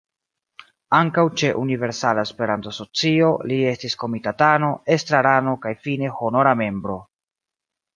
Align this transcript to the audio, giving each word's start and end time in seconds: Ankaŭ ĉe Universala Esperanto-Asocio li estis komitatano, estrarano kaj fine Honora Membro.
Ankaŭ 0.99 1.25
ĉe 1.41 1.51
Universala 1.65 2.25
Esperanto-Asocio 2.29 3.29
li 3.53 3.61
estis 3.75 3.99
komitatano, 4.07 4.75
estrarano 4.99 5.59
kaj 5.67 5.79
fine 5.89 6.15
Honora 6.21 6.61
Membro. 6.67 7.03